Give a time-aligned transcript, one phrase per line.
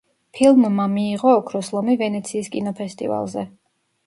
[0.37, 3.47] ფილმმა მიიღო ოქროს ლომი ვენეციის კინოფესტივალზე.